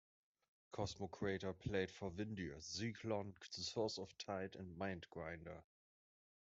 Cosmocrator 0.73 1.53
played 1.59 1.91
for 1.91 2.09
Windir, 2.09 2.57
Zyklon, 2.57 3.35
Source 3.53 3.99
of 3.99 4.17
Tide 4.17 4.55
and 4.55 4.75
Mindgrinder. 4.75 5.61